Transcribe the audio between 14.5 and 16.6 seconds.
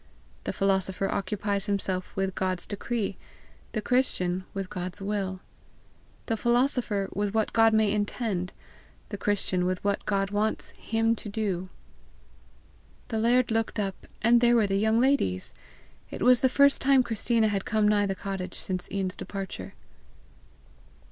were the young ladies! It was the